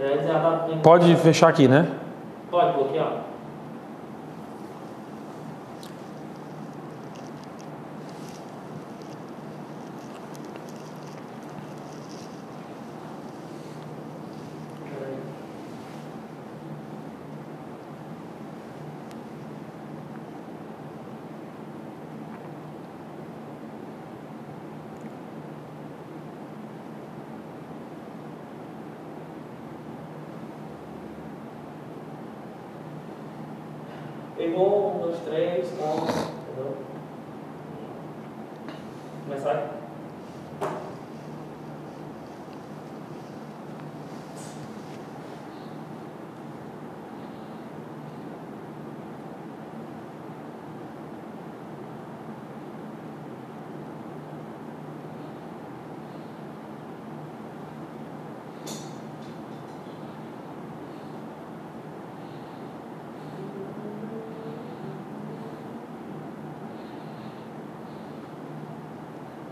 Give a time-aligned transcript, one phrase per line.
[0.00, 1.86] É, tá- Pode fechar aqui, né?
[2.50, 3.12] Pode bloquear.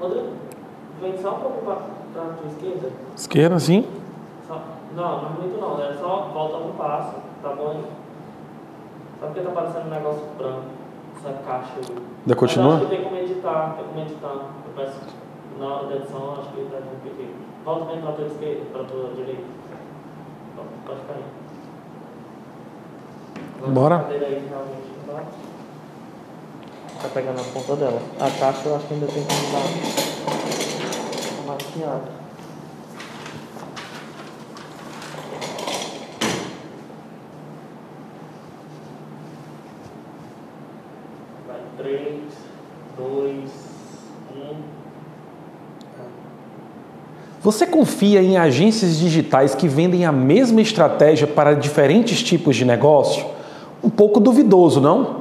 [0.09, 0.29] Rodrigo,
[1.01, 2.91] vem só um pouco para a tua esquerda.
[3.17, 3.87] Esquerda, assim.
[4.47, 4.61] Só-
[4.97, 7.83] não, não é muito não, é só volta um passo, tá bom?
[9.21, 10.63] Só porque tá parecendo um negócio branco,
[11.17, 11.85] essa caixa aí.
[11.89, 12.75] Ainda Mas continua?
[12.77, 14.29] acho que tem como editar, tem como editar.
[14.35, 15.01] Eu peço,
[15.59, 17.35] na hora da edição, acho que deve um pequeno.
[17.65, 19.43] Volta bem para a tua esquerda, para a tua direita.
[20.87, 21.25] Pode cair.
[23.59, 24.07] Agora Bora.
[24.09, 24.49] aí
[25.07, 25.23] dá.
[27.01, 28.03] Tá pegando a ponta dela.
[28.19, 29.63] A caixa eu acho que ainda tem como dar
[31.43, 32.11] uma maquiada.
[41.47, 42.35] Vai, 3,
[42.99, 43.51] 2,
[44.35, 44.57] 1.
[47.41, 53.25] Você confia em agências digitais que vendem a mesma estratégia para diferentes tipos de negócio?
[53.85, 55.18] Um pouco duvidoso, não?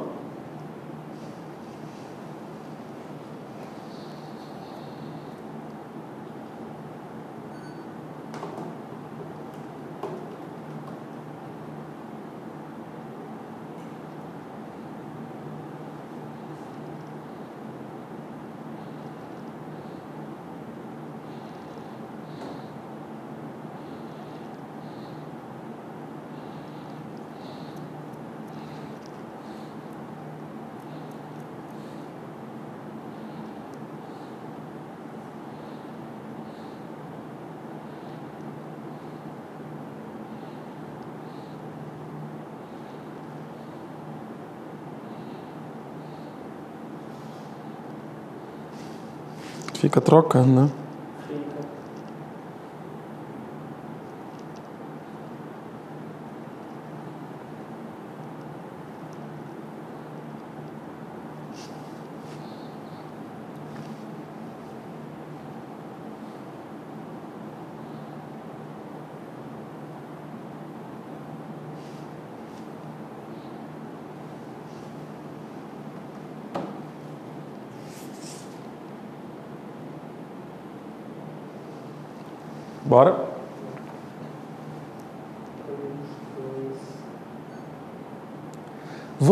[49.80, 50.86] Fica trocando, né?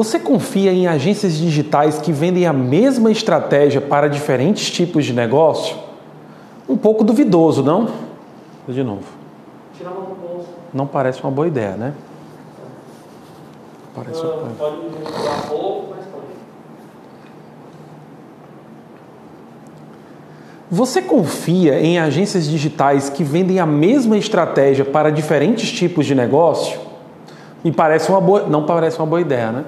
[0.05, 5.75] Você confia em agências digitais que vendem a mesma estratégia para diferentes tipos de negócio?
[6.69, 7.89] Um pouco duvidoso, não?
[8.67, 9.07] De novo.
[9.75, 10.49] Tira a mão do bolso.
[10.71, 11.93] Não parece uma boa ideia, né?
[13.95, 14.33] Parece uma...
[14.33, 16.25] Ah, pode misturar pouco, mas pode.
[20.69, 26.79] Você confia em agências digitais que vendem a mesma estratégia para diferentes tipos de negócio?
[27.63, 29.65] Me parece uma boa, não parece uma boa ideia, né?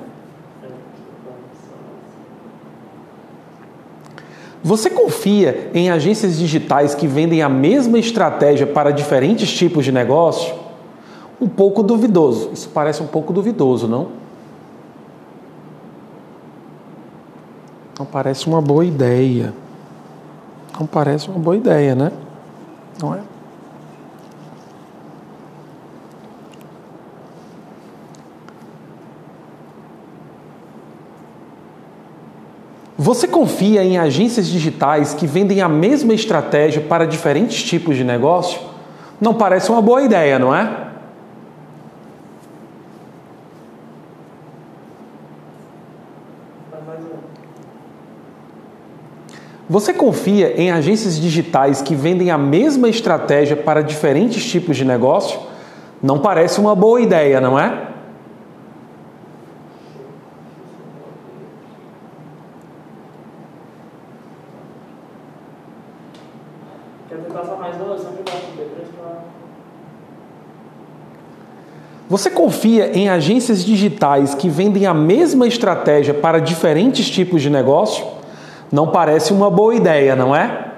[4.68, 10.54] Você confia em agências digitais que vendem a mesma estratégia para diferentes tipos de negócio?
[11.40, 12.50] Um pouco duvidoso.
[12.52, 14.10] Isso parece um pouco duvidoso, não?
[17.98, 19.54] Não parece uma boa ideia.
[20.78, 22.12] Não parece uma boa ideia, né?
[23.02, 23.22] Não é?
[32.98, 38.60] Você confia em agências digitais que vendem a mesma estratégia para diferentes tipos de negócio?
[39.22, 40.88] Não parece uma boa ideia, não é?
[49.70, 55.40] Você confia em agências digitais que vendem a mesma estratégia para diferentes tipos de negócio?
[56.02, 57.88] Não parece uma boa ideia, não é?
[67.10, 67.94] Quer tentar só mais uma?
[67.94, 69.24] Eu sempre gosto de B3 pra...
[72.18, 78.04] Você confia em agências digitais que vendem a mesma estratégia para diferentes tipos de negócio?
[78.72, 80.72] Não parece uma boa ideia, não é?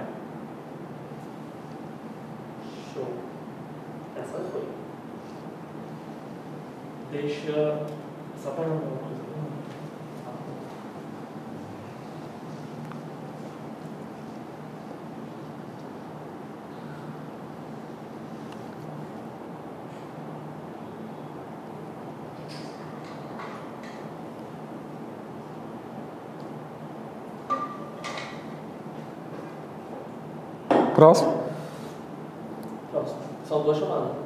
[31.00, 31.34] Próximo.
[32.92, 33.20] Próximo.
[33.48, 34.19] São duas chamadas.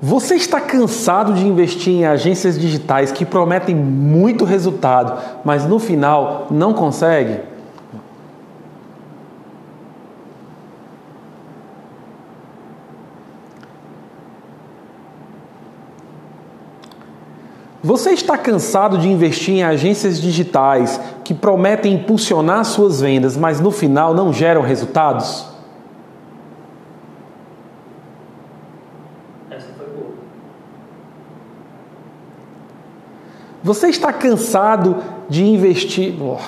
[0.00, 6.48] Você está cansado de investir em agências digitais que prometem muito resultado, mas no final
[6.50, 7.52] não consegue?
[17.84, 23.72] Você está cansado de investir em agências digitais que prometem impulsionar suas vendas, mas no
[23.72, 25.44] final não geram resultados?
[29.50, 30.12] Essa foi boa.
[33.62, 34.96] Você está cansado
[35.28, 36.14] de investir.
[36.20, 36.38] Oh.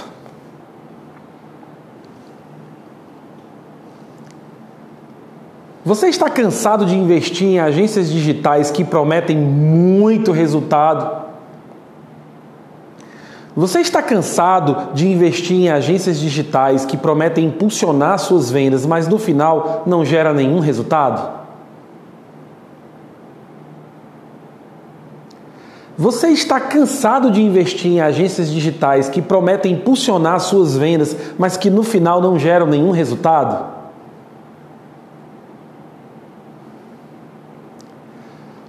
[5.85, 11.25] Você está cansado de investir em agências digitais que prometem muito resultado?
[13.55, 19.19] Você está cansado de investir em agências digitais que prometem impulsionar suas vendas, mas no
[19.19, 21.44] final não gera nenhum resultado?
[25.97, 31.71] Você está cansado de investir em agências digitais que prometem impulsionar suas vendas, mas que
[31.71, 33.75] no final não geram nenhum resultado?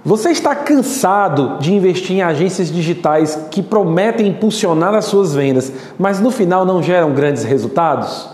[0.06, 6.20] Você está cansado de investir em agências digitais que prometem impulsionar as suas vendas, mas
[6.20, 8.28] no final não geram grandes resultados?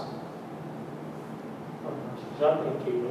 [2.38, 3.08] Já tem aqui, né?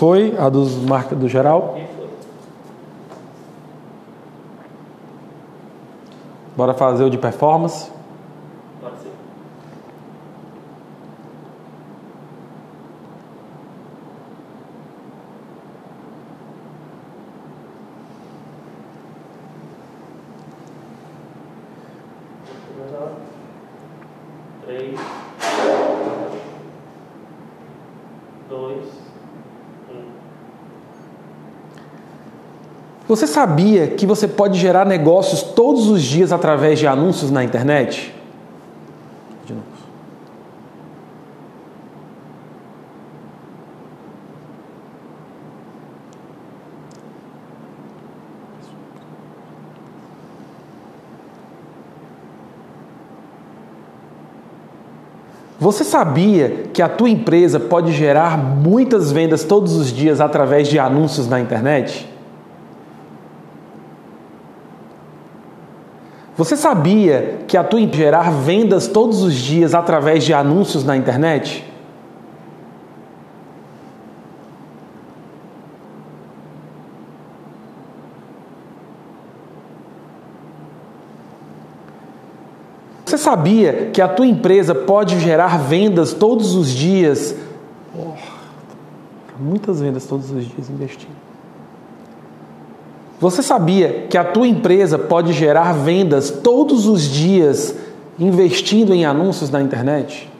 [0.00, 1.78] Foi a dos marcas do geral?
[6.56, 7.90] Bora fazer o de performance?
[24.64, 24.98] Três,
[28.48, 28.86] dois,
[29.90, 30.04] um.
[33.10, 38.14] Você sabia que você pode gerar negócios todos os dias através de anúncios na internet?
[39.44, 39.66] De novo.
[55.58, 60.78] Você sabia que a tua empresa pode gerar muitas vendas todos os dias através de
[60.78, 62.08] anúncios na internet?
[66.40, 71.62] Você sabia que a empresa gerar vendas todos os dias através de anúncios na internet?
[83.04, 87.36] Você sabia que a tua empresa pode gerar vendas todos os dias?
[87.94, 88.14] Oh,
[89.38, 91.29] muitas vendas todos os dias investindo.
[93.20, 97.76] Você sabia que a tua empresa pode gerar vendas todos os dias
[98.18, 100.30] investindo em anúncios na internet?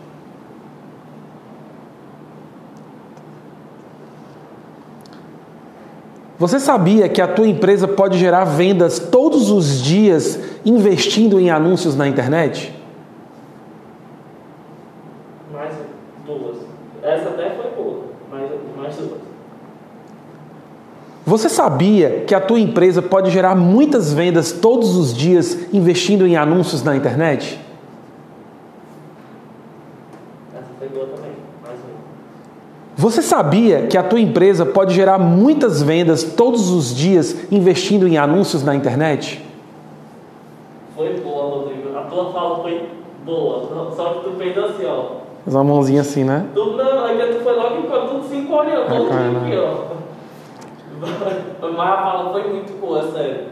[6.38, 11.94] Você sabia que a tua empresa pode gerar vendas todos os dias investindo em anúncios
[11.94, 12.75] na internet?
[15.52, 15.75] Mais
[16.25, 16.56] duas.
[17.02, 19.20] Essa até foi boa, mais, mais duas.
[21.30, 26.37] Você sabia que a tua empresa pode gerar muitas vendas todos os dias investindo em
[26.37, 27.60] anúncios na internet?
[30.52, 31.30] Essa foi boa também,
[31.62, 32.00] mais uma.
[32.96, 38.18] Você sabia que a tua empresa pode gerar muitas vendas todos os dias investindo em
[38.18, 39.40] anúncios na internet?
[40.96, 41.96] Foi boa, Rodrigo.
[41.96, 42.88] A tua fala foi
[43.25, 45.20] boa, só que tu fez assim, ó.
[45.44, 46.46] Faz uma mãozinha assim, né?
[46.52, 50.00] Tu não, ainda tu foi logo enquanto tudo todo cara, mundo aqui, ó.
[51.00, 53.47] Mas a foi muito boa, sério.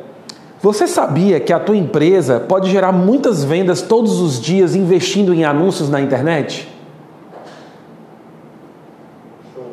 [0.61, 5.45] Você sabia que a tua empresa pode gerar muitas vendas todos os dias investindo em
[5.45, 6.69] anúncios na internet?
[9.55, 9.73] Show.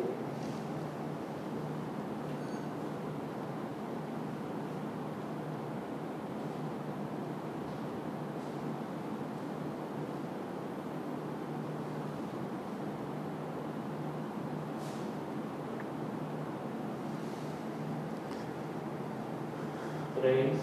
[20.20, 20.56] Três,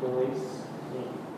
[0.00, 0.38] dois,
[0.96, 1.28] um.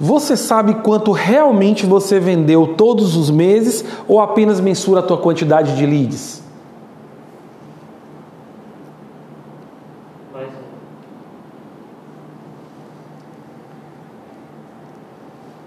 [0.00, 5.76] Você sabe quanto realmente você vendeu todos os meses ou apenas mensura a tua quantidade
[5.76, 6.40] de leads?
[10.32, 10.48] Mais.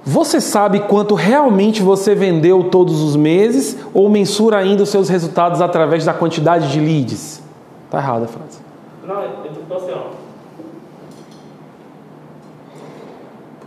[0.05, 5.59] Você sabe quanto realmente você vendeu todos os meses ou mensura ainda os seus resultados
[5.59, 7.43] através da quantidade de leads?
[7.89, 8.59] Tá errada a frase.
[9.05, 9.31] Não, eu
[9.67, 10.21] tô assim, ó.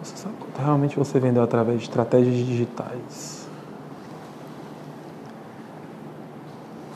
[0.02, 3.46] Você sabe quanto realmente você vendeu através de estratégias digitais?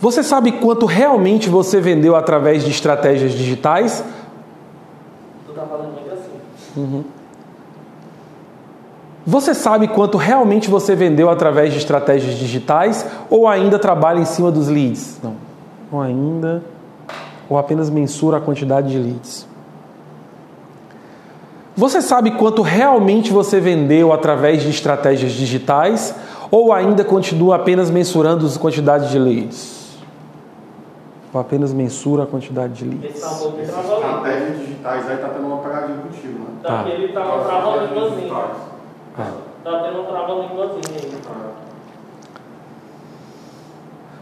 [0.00, 4.04] Você sabe quanto realmente você vendeu através de estratégias digitais?
[5.46, 7.04] Tu tá falando muito assim.
[9.26, 14.50] Você sabe quanto realmente você vendeu através de estratégias digitais ou ainda trabalha em cima
[14.50, 15.20] dos leads?
[15.22, 15.34] Não.
[15.92, 16.62] Ou ainda
[17.48, 19.46] ou apenas mensura a quantidade de leads.
[21.78, 26.12] Você sabe quanto realmente você vendeu através de estratégias digitais
[26.50, 29.96] ou ainda continua apenas mensurando a quantidade de leads?
[31.32, 33.10] Ou apenas mensura a quantidade de leads?
[33.14, 34.08] Esse tá um pouco trava-língua.
[34.08, 36.46] estratégias digitais aí tá tendo uma pegadinha contigo, né?
[36.64, 36.82] Tá.
[36.82, 38.16] Daquele tá uma.
[38.16, 38.56] Digitais.
[39.16, 39.22] É.
[39.62, 41.18] Tá tendo um trava-línguazinha aí.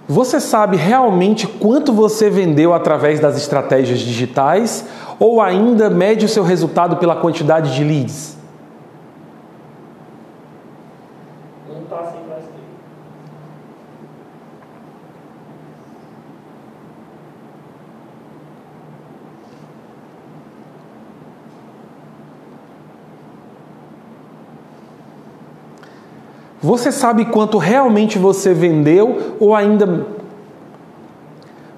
[0.08, 4.84] Você sabe realmente quanto você vendeu através das estratégias digitais
[5.18, 8.36] ou ainda mede o seu resultado pela quantidade de leads?
[11.70, 12.56] Um tá assim que.
[26.66, 30.06] Você sabe quanto realmente você vendeu ou ainda.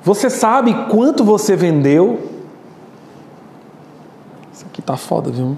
[0.02, 2.37] Você sabe quanto você vendeu?
[4.88, 5.54] Tá foda, viu?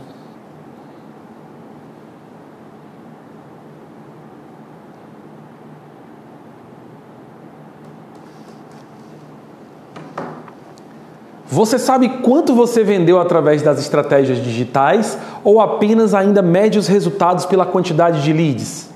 [11.46, 17.46] Você sabe quanto você vendeu através das estratégias digitais ou apenas ainda mede os resultados
[17.46, 18.90] pela quantidade de leads?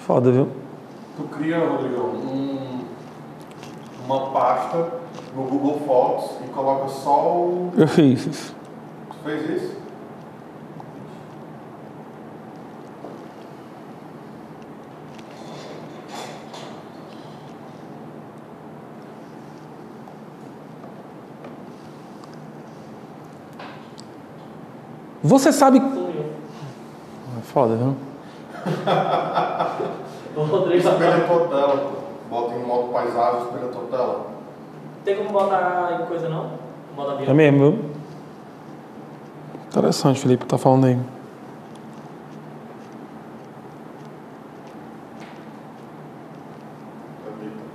[0.00, 0.48] Foda, viu?
[1.16, 2.31] Tu cria, Rodrigão,
[4.04, 4.92] uma pasta
[5.34, 7.72] no Google Fotos e coloca só o.
[7.76, 8.56] Eu fiz isso.
[9.08, 9.82] Tu fez isso?
[25.22, 25.78] Você sabe.
[25.78, 26.24] Sumiu.
[27.42, 27.96] Foda, viu?
[30.34, 31.26] O Rodrigo Espelha
[32.32, 34.26] Bota em modo paisagem, espelha a tua tela.
[35.04, 36.52] Tem como botar em coisa não?
[36.96, 37.30] Modo avião.
[37.30, 37.90] É mesmo?
[39.68, 40.98] Interessante, Felipe, tá falando aí.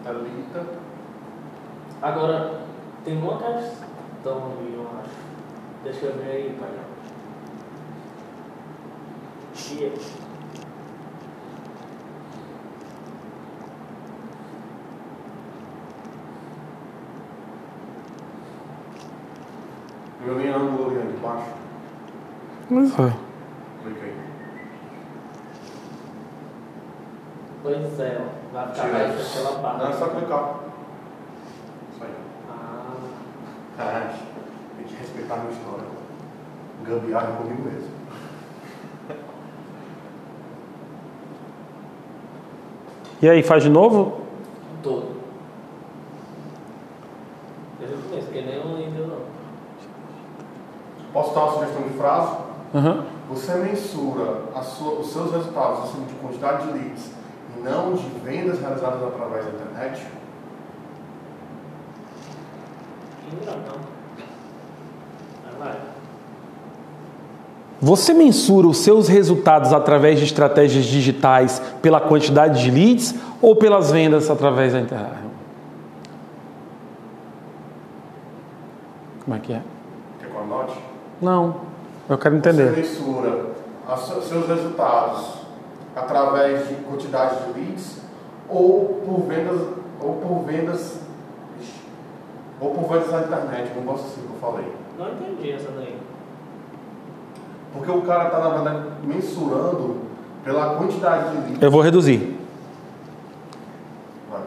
[0.03, 0.65] Thalita.
[2.01, 2.61] Agora,
[3.03, 5.09] tem uma questão ali, eu acho.
[5.83, 6.69] Deixa eu ver aí, pai.
[9.53, 9.91] Chia.
[20.25, 21.51] Eu nem ângulo ali de baixo.
[22.69, 23.13] Mas é.
[23.83, 24.17] Clica aí.
[27.63, 28.53] Pois é, ó.
[28.53, 29.39] Vai ficar Tira mais isso.
[29.39, 29.77] aquela barra.
[29.77, 30.55] Não, é só clicar.
[31.93, 32.11] Isso aí.
[32.49, 32.93] Ah,
[33.79, 34.13] Ah,
[35.29, 35.87] a minha história.
[36.85, 37.87] Gambiarra comigo mesmo.
[43.21, 44.21] E aí, faz de novo?
[44.83, 45.17] todo.
[47.79, 49.17] Desde o começo, porque nem eu ainda não.
[51.11, 52.37] Posso dar uma sugestão de frase?
[52.75, 53.05] Aham.
[53.29, 57.11] Você mensura a sua- os seus resultados acima de quantidade de leads
[57.57, 60.07] e não de vendas realizadas através da internet?
[63.31, 63.77] Ainda não.
[65.59, 65.79] Vai, vai.
[67.87, 73.89] Você mensura os seus resultados através de estratégias digitais pela quantidade de leads ou pelas
[73.89, 75.15] vendas através da internet?
[79.23, 79.61] Como é que é?
[80.19, 80.73] Quer que eu anote?
[81.21, 81.55] Não,
[82.09, 82.75] eu quero Você entender.
[82.75, 83.45] mensura
[83.89, 85.25] os seus- resultados
[85.95, 88.01] através de quantidade de leads
[88.49, 89.61] ou por vendas
[90.01, 90.99] ou por vendas
[92.59, 94.73] ou por vendas na internet, gosto assim que eu falei.
[94.99, 95.95] Não entendi essa daí.
[97.77, 99.97] Porque o cara está, na verdade, mensurando
[100.43, 101.61] pela quantidade de leads.
[101.61, 102.37] Eu vou reduzir.
[104.31, 104.41] Vai.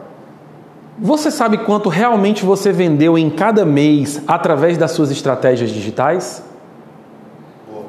[0.99, 6.43] Você sabe quanto realmente você vendeu em cada mês através das suas estratégias digitais?
[7.71, 7.85] Boa.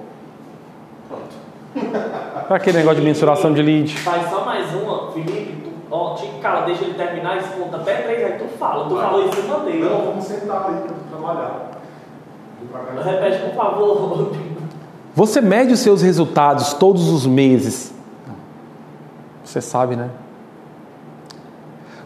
[1.09, 1.35] Pronto.
[2.47, 3.99] Para aquele negócio de mensuração de lead.
[3.99, 5.63] Faz só mais uma, Felipe.
[5.65, 8.89] Tu, ó, te cala, deixa ele terminar e conta até três, aí tu fala.
[8.89, 9.05] Tu Vai.
[9.05, 9.89] falou isso em bandeira.
[9.89, 11.71] Não, vamos sentar aí para trabalhar.
[13.05, 14.31] Repete, por favor.
[15.15, 17.93] Você mede os seus resultados todos os meses.
[19.45, 20.09] Você sabe, né?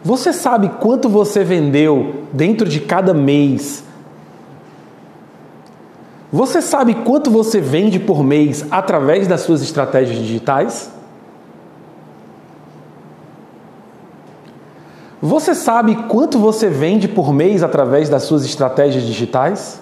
[0.02, 3.84] Você sabe quanto você vendeu dentro de cada mês?
[6.32, 10.90] Você sabe quanto você vende por mês através das suas estratégias digitais?
[15.22, 19.80] Você sabe quanto você vende por mês através das suas estratégias digitais?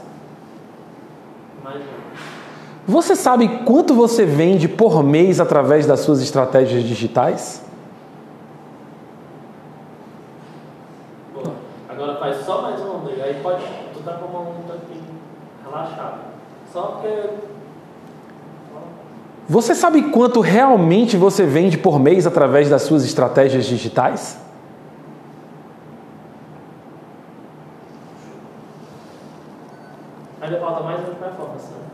[2.87, 2.93] Um.
[2.93, 7.63] Você sabe quanto você vende por mês através das suas estratégias digitais?
[11.33, 11.55] Boa.
[11.89, 13.23] Agora faz só mais uma, Rodrigo.
[13.23, 13.65] Aí pode.
[13.95, 15.01] Tu tá com uma onda aqui
[15.65, 16.19] relaxada.
[16.73, 17.31] Só porque.
[19.49, 24.39] Você sabe quanto realmente você vende por mês através das suas estratégias digitais?
[30.41, 31.85] Ainda falta mais uma performance, né?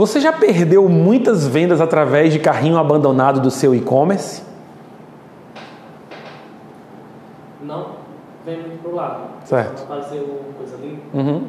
[0.00, 4.42] Você já perdeu muitas vendas através de carrinho abandonado do seu e-commerce?
[7.62, 7.96] Não,
[8.42, 9.24] vem muito pro lado.
[9.44, 9.86] Certo.
[9.86, 11.44] Fazer uma coisa ali Uhum.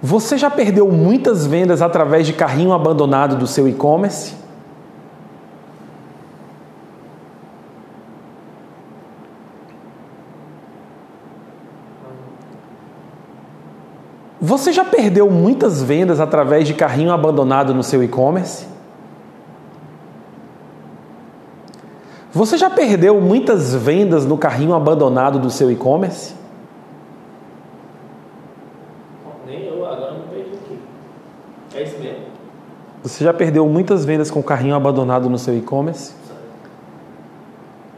[0.00, 4.39] Você já perdeu muitas vendas através de carrinho abandonado do seu e-commerce?
[14.50, 18.66] Você já perdeu muitas vendas através de carrinho abandonado no seu e-commerce?
[22.32, 26.34] Você já perdeu muitas vendas no carrinho abandonado do seu e-commerce?
[29.46, 30.78] Nem eu, agora me perdi aqui.
[31.76, 32.24] É isso mesmo.
[33.04, 36.12] Você já perdeu muitas vendas com carrinho abandonado no seu e-commerce?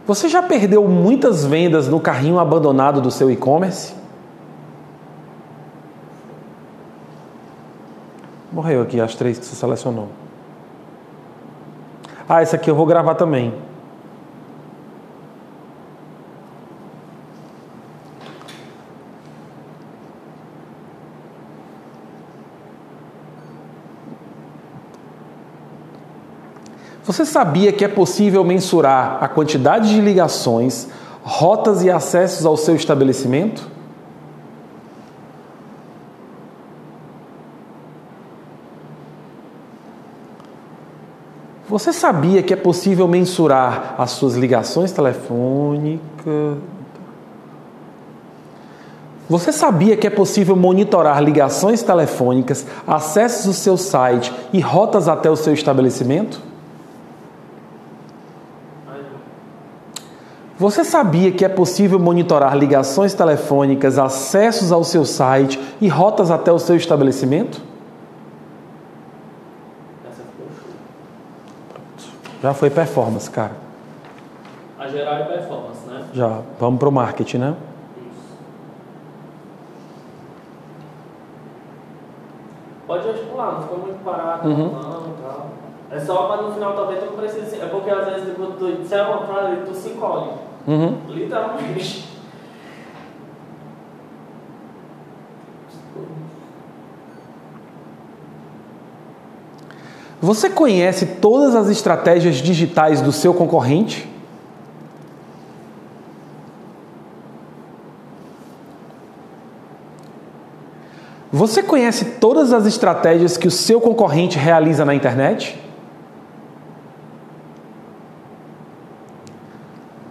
[0.07, 4.02] Você já perdeu muitas vendas no carrinho abandonado do seu e-commerce?
[8.53, 10.09] Morreu aqui as três que você selecionou.
[12.29, 13.55] Ah, essa aqui eu vou gravar também.
[27.05, 30.89] Você sabia que é possível mensurar a quantidade de ligações,
[31.23, 33.72] rotas e acessos ao seu estabelecimento?
[41.73, 46.59] Você sabia que é possível mensurar as suas ligações telefônicas?
[49.27, 55.31] Você sabia que é possível monitorar ligações telefônicas, acessos ao seu site e rotas até
[55.31, 56.43] o seu estabelecimento?
[60.59, 66.53] Você sabia que é possível monitorar ligações telefônicas, acessos ao seu site e rotas até
[66.53, 67.63] o seu estabelecimento?
[70.05, 70.47] Essa ficou
[71.99, 72.32] show.
[72.43, 73.53] Já foi performance, cara.
[74.79, 76.05] A gerar performance, né?
[76.13, 76.41] Já.
[76.59, 77.55] Vamos para o marketing, né?
[77.97, 78.37] Isso.
[82.87, 84.73] Pode articular, não ficou muito parado, Uhum.
[84.73, 85.47] não, e tal.
[85.93, 87.61] É só para no final talvez tu não precise.
[87.61, 90.31] É porque às vezes quando tu disser uma frase, tu se encolhe.
[90.67, 90.99] Uhum.
[91.09, 92.09] Literalmente.
[100.23, 104.09] Você conhece todas as estratégias digitais do seu concorrente?
[111.33, 115.61] Você conhece todas as estratégias que o seu concorrente realiza na internet?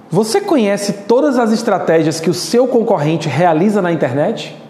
[0.09, 4.60] Você conhece todas as estratégias que o seu concorrente realiza na internet?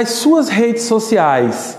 [0.00, 1.76] As suas redes sociais.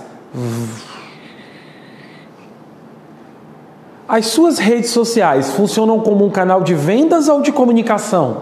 [4.06, 8.42] As suas redes sociais funcionam como um canal de vendas ou de comunicação?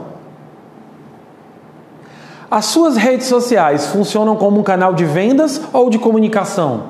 [2.50, 6.86] As suas redes sociais funcionam como um canal de vendas ou de comunicação?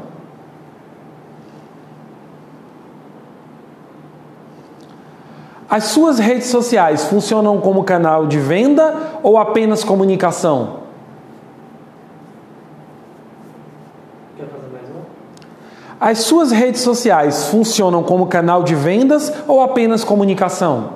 [5.69, 10.87] As suas redes sociais funcionam como canal de venda ou apenas comunicação?
[14.37, 15.01] Quer fazer mais um?
[15.99, 20.93] As suas redes sociais funcionam como canal de vendas ou apenas comunicação?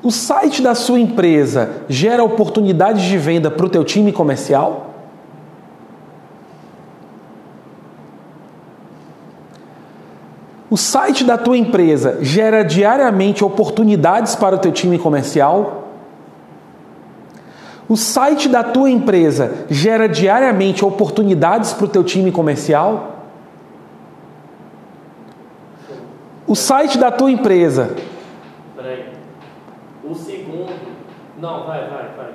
[0.00, 4.93] O site da sua empresa gera oportunidades de venda para o teu time comercial?
[10.74, 15.84] O site da tua empresa gera diariamente oportunidades para o teu time comercial?
[17.88, 23.20] O site da tua empresa gera diariamente oportunidades para o teu time comercial?
[26.44, 27.94] O site da tua empresa
[28.74, 29.12] Peraí.
[30.02, 30.72] O segundo.
[31.40, 32.32] Não, vai, vai, vai.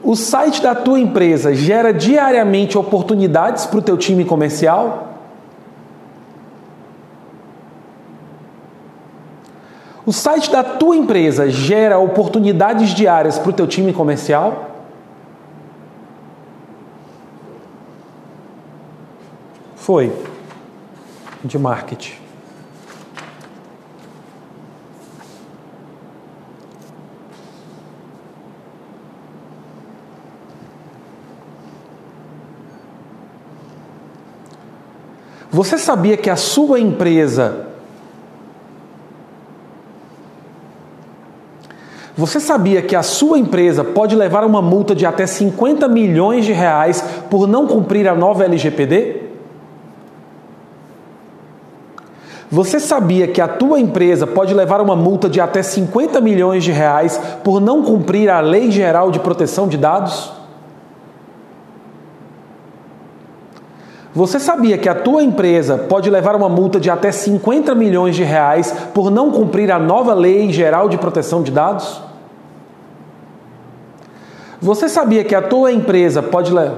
[0.00, 5.13] O site da tua empresa gera diariamente oportunidades para o teu time comercial?
[10.06, 14.70] O site da tua empresa gera oportunidades diárias para o teu time comercial?
[19.76, 20.12] Foi.
[21.42, 22.24] De marketing.
[35.50, 37.73] Você sabia que a sua empresa.
[42.16, 46.52] Você sabia que a sua empresa pode levar uma multa de até 50 milhões de
[46.52, 49.22] reais por não cumprir a nova LGPD?
[52.48, 56.70] Você sabia que a tua empresa pode levar uma multa de até 50 milhões de
[56.70, 60.43] reais por não cumprir a Lei Geral de Proteção de Dados?
[64.14, 68.22] Você sabia que a tua empresa pode levar uma multa de até 50 milhões de
[68.22, 72.00] reais por não cumprir a nova Lei Geral de Proteção de Dados?
[74.60, 76.70] Você sabia que a tua empresa pode le...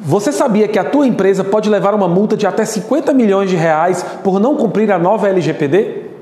[0.00, 3.56] Você sabia que a tua empresa pode levar uma multa de até 50 milhões de
[3.56, 6.13] reais por não cumprir a nova LGPD?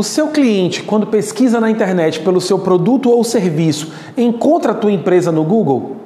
[0.00, 4.90] O seu cliente, quando pesquisa na internet pelo seu produto ou serviço, encontra a tua
[4.90, 5.96] empresa no Google?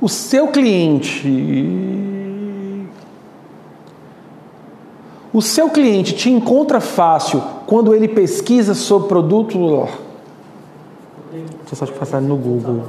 [0.00, 1.28] O seu cliente.
[5.32, 9.88] O seu cliente te encontra fácil quando ele pesquisa sobre produto.
[11.32, 12.84] Deixa eu só te passar no Google.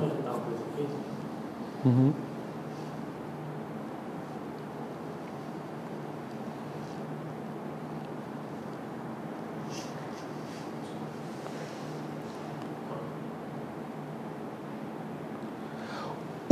[1.84, 2.14] Uhum.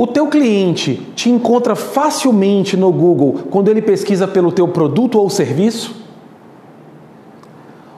[0.03, 5.29] O teu cliente te encontra facilmente no Google quando ele pesquisa pelo teu produto ou
[5.29, 5.95] serviço?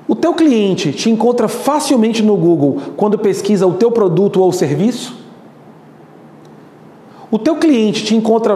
[0.08, 5.18] O teu cliente te encontra facilmente no Google quando pesquisa o teu produto ou serviço?
[7.32, 8.56] O teu cliente te encontra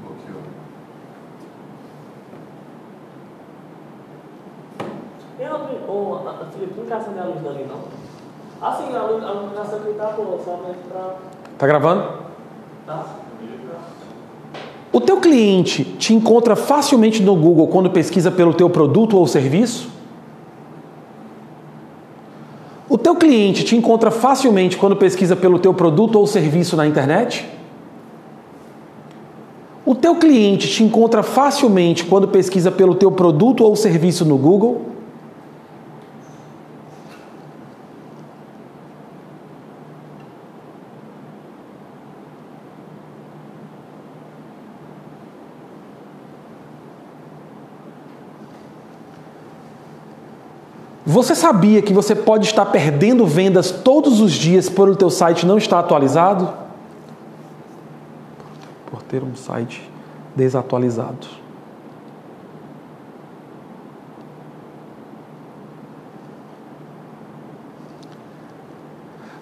[0.00, 0.42] Bloqueou.
[5.36, 7.80] Tem a luz, ô, a- a- Felipe, não quer acender a luz dali, não?
[8.62, 8.92] Ah, sim,
[9.62, 10.78] aqui tá boa, somente.
[11.58, 12.08] Tá gravando?
[12.86, 13.04] Tá?
[14.92, 19.88] O teu cliente te encontra facilmente no Google quando pesquisa pelo teu produto ou serviço?
[22.88, 27.48] O teu cliente te encontra facilmente quando pesquisa pelo teu produto ou serviço na internet?
[29.86, 34.89] O teu cliente te encontra facilmente quando pesquisa pelo teu produto ou serviço no Google?
[51.10, 55.44] Você sabia que você pode estar perdendo vendas todos os dias por o teu site
[55.44, 56.48] não estar atualizado?
[58.86, 59.90] Por ter um site
[60.36, 61.26] desatualizado.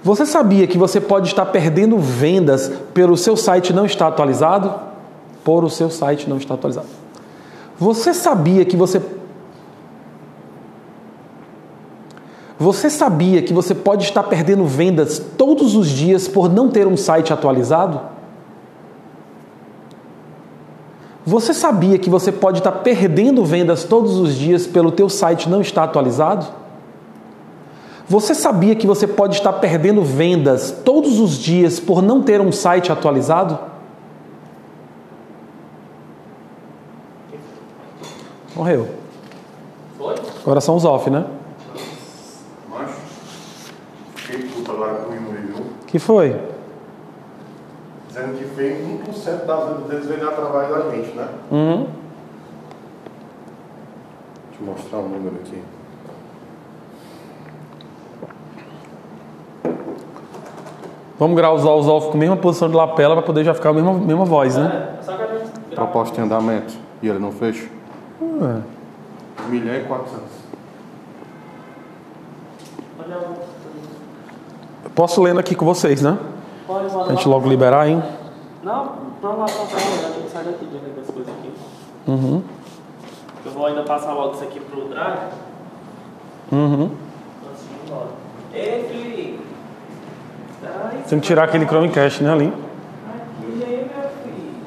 [0.02, 4.72] Você sabia que você pode estar perdendo vendas pelo seu site não estar atualizado?
[5.44, 6.88] Por o seu site não estar atualizado.
[7.78, 9.17] Você sabia que você
[12.58, 16.96] Você sabia que você pode estar perdendo vendas todos os dias por não ter um
[16.96, 18.00] site atualizado?
[21.24, 25.60] Você sabia que você pode estar perdendo vendas todos os dias pelo teu site não
[25.60, 26.46] estar atualizado?
[28.08, 32.50] Você sabia que você pode estar perdendo vendas todos os dias por não ter um
[32.50, 33.58] site atualizado?
[38.56, 38.88] Morreu.
[39.98, 40.14] Foi?
[40.42, 41.26] Agora são os off, né?
[42.70, 42.94] Macho.
[44.14, 45.66] Fiquei puto agora com o Yuri, viu?
[45.88, 46.38] Que foi?
[48.08, 51.28] Dizendo que fez 1% das vendas deles vem através da gente, né?
[51.50, 51.86] Uhum.
[54.50, 55.62] Deixa eu mostrar o número aqui.
[61.18, 63.72] Vamos gravar os off com a mesma posição de lapela para poder já ficar a
[63.72, 64.96] mesma, mesma voz, né?
[65.00, 65.50] É, só que a gente...
[65.74, 66.74] Proposta em andamento.
[67.02, 67.66] E ele não fecha?
[68.22, 69.42] É.
[69.46, 70.22] 1 milhão e 400.
[73.00, 73.48] Olha, eu-
[74.84, 76.18] Eu Posso lendo aqui com vocês, né?
[76.66, 77.12] Pode, pode.
[77.12, 78.02] A gente logo liberar, hein?
[78.64, 79.76] Não, vamos lá passar,
[80.12, 81.52] tenho que sair daqui de ver as coisas aqui.
[82.08, 82.42] Uhum.
[83.46, 85.20] Eu vou ainda passar logo isso aqui pro Drive.
[86.50, 86.90] Uhum.
[88.52, 89.40] Ei, Felipe.
[90.64, 92.46] Ai, Tem que tirar aquele Chromecast, né, ali?
[92.48, 94.58] Aqui, aí, meu filho.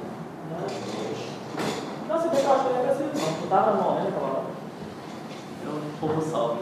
[2.08, 3.34] Não, você vê que eu acho que ele é agressivo, não.
[3.34, 4.44] Tu tava morrendo aquela hora.
[5.66, 6.62] Eu um pouco salve.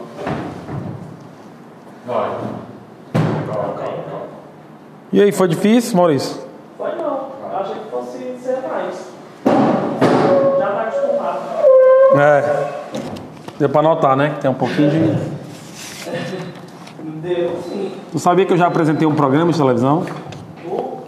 [2.04, 2.30] Vai.
[3.52, 4.26] Calma, calma, calma.
[5.12, 6.36] E aí, foi difícil, Maurício?
[6.78, 7.30] Foi não.
[7.50, 8.94] Eu achei que fosse ser mais.
[10.58, 11.40] Já tá acostumado.
[12.16, 12.44] É.
[13.58, 14.30] Deu pra notar, né?
[14.36, 15.00] Que tem um pouquinho de.
[17.20, 17.92] Deu sim.
[18.12, 20.06] Tu sabia que eu já apresentei um programa de televisão?
[20.64, 21.02] O o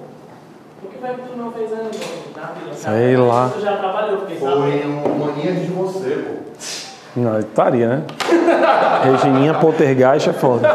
[0.91, 1.91] que foi que tu não fez ainda?
[2.37, 2.75] Na vida?
[2.75, 3.51] Sei lá.
[3.55, 5.01] Tu já trabalhou, fiquei sabendo.
[5.03, 6.33] Foi um mania de você, pô.
[7.15, 8.03] Não, estaria, né?
[9.05, 10.69] Regininha Poltergeist é foda.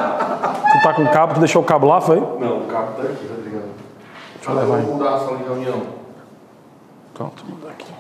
[0.78, 2.20] Tu tá com cabo, tu deixou o cabo lá, foi?
[2.20, 3.64] Não, o cabo tá aqui, Rodrigão.
[4.36, 4.84] Deixa eu levar aí.
[4.86, 5.82] mudar a sala de reunião.
[7.16, 7.92] Pronto, mudar aqui.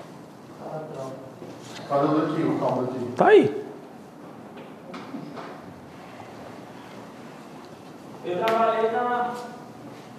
[1.89, 3.05] Cadê o daqui, o cabo daqui?
[3.15, 3.65] Tá aí.
[8.25, 9.31] Eu trabalhei na.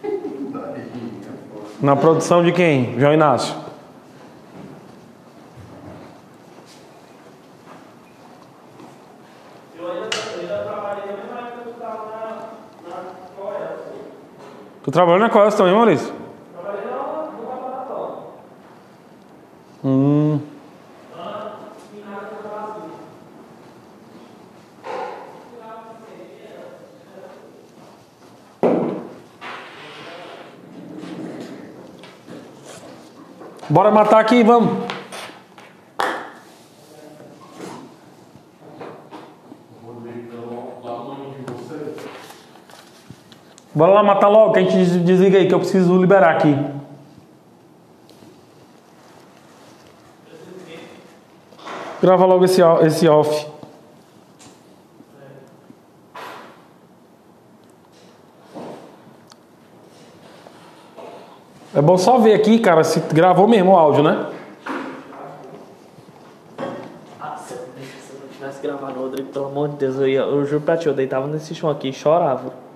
[1.80, 2.98] Na produção de quem?
[2.98, 3.54] João Inácio.
[9.78, 12.88] Eu ainda, eu ainda trabalhei na mesma época que tu tava na.
[12.88, 13.04] na
[13.36, 13.76] Coreia.
[14.88, 16.14] Tu trabalhou na Costa também, Maurício?
[16.54, 18.16] Trabalhei no laboratório.
[19.84, 20.40] Hum.
[33.68, 34.87] Bora matar aqui, vamos.
[43.78, 46.52] Bora lá matar logo, que a gente desliga aí, que eu preciso liberar aqui.
[52.02, 53.46] Grava logo esse, esse off.
[61.72, 64.26] É bom só ver aqui, cara, se gravou mesmo o áudio, né?
[67.20, 67.60] Ah, se eu
[68.32, 71.28] tivesse gravado, Rodrigo, pelo amor de Deus, eu, ia, eu juro pra ti, eu deitava
[71.28, 72.66] nesse chão aqui e chorava.